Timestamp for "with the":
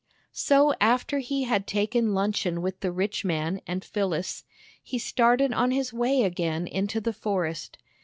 2.63-2.91